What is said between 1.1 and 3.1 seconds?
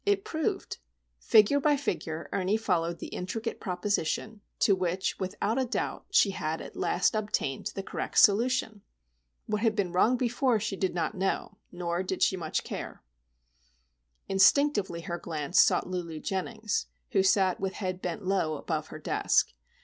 Figure by figure Ernie followed the